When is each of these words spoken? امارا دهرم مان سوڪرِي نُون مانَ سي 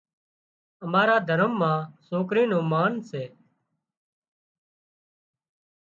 امارا 0.83 1.17
دهرم 1.27 1.53
مان 1.61 1.81
سوڪرِي 2.07 2.43
نُون 2.49 2.65
مانَ 2.71 2.91
سي 3.09 3.23